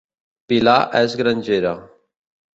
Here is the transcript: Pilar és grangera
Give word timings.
Pilar 0.53 0.77
és 1.01 1.15
grangera 1.21 1.75